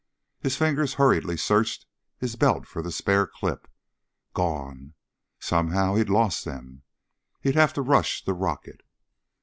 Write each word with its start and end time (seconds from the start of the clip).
His 0.39 0.55
fingers 0.57 0.95
hurriedly 0.95 1.37
searched 1.37 1.85
his 2.17 2.35
belt 2.35 2.65
for 2.65 2.81
the 2.81 2.91
spare 2.91 3.27
clips. 3.27 3.69
Gone. 4.33 4.95
Somehow 5.39 5.93
he'd 5.93 6.09
lost 6.09 6.43
them. 6.43 6.81
He'd 7.41 7.53
have 7.53 7.73
to 7.73 7.83
rush 7.83 8.25
the 8.25 8.33
rocket. 8.33 8.81